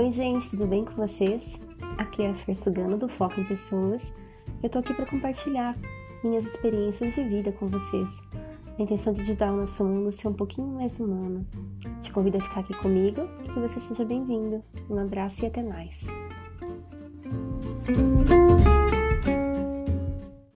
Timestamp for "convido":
12.10-12.38